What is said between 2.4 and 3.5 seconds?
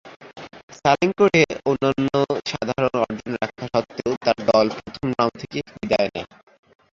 সাধারণ অর্জন